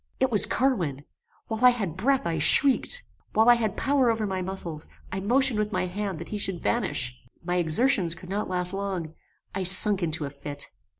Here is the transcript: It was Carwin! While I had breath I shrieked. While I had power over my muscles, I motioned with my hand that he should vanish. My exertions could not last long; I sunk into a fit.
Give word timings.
It 0.19 0.31
was 0.31 0.47
Carwin! 0.47 1.03
While 1.45 1.63
I 1.63 1.69
had 1.69 1.95
breath 1.95 2.25
I 2.25 2.39
shrieked. 2.39 3.03
While 3.33 3.47
I 3.49 3.53
had 3.53 3.77
power 3.77 4.09
over 4.09 4.25
my 4.25 4.41
muscles, 4.41 4.87
I 5.11 5.19
motioned 5.19 5.59
with 5.59 5.71
my 5.71 5.85
hand 5.85 6.17
that 6.17 6.29
he 6.29 6.39
should 6.39 6.59
vanish. 6.63 7.13
My 7.43 7.57
exertions 7.57 8.15
could 8.15 8.27
not 8.29 8.49
last 8.49 8.73
long; 8.73 9.13
I 9.53 9.61
sunk 9.61 10.01
into 10.01 10.25
a 10.25 10.31
fit. 10.31 10.71